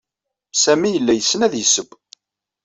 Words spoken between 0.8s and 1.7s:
yella yessen ad